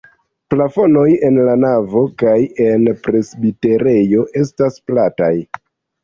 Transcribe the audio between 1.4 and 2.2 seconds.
la navo